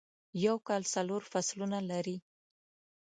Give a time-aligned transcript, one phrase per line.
[0.45, 2.17] یوکال څلور فصلونه لری